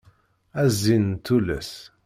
A 0.61 0.63
zzin 0.75 1.05
n 1.13 1.21
tullas. 1.25 1.71